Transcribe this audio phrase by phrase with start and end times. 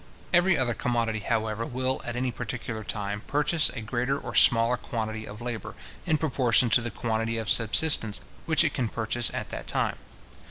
[0.33, 5.27] Every other commodity, however, will, at any particular time, purchase a greater or smaller quantity
[5.27, 5.75] of labour,
[6.07, 9.97] in proportion to the quantity of subsistence which it can purchase at that time.